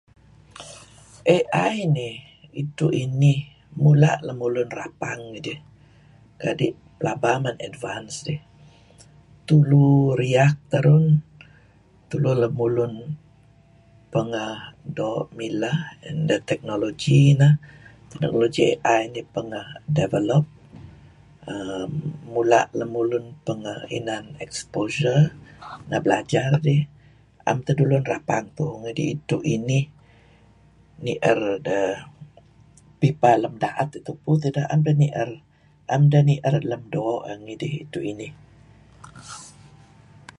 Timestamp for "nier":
31.05-31.39, 36.27-36.59